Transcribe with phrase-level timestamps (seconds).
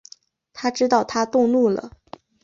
[0.51, 1.91] 他知道她动怒了